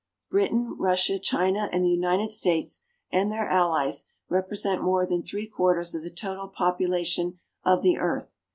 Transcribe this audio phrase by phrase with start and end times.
[0.31, 5.93] Britain, Russia, China and the United States and their Allies represent more than three quarters
[5.93, 8.39] of the total population of the earth.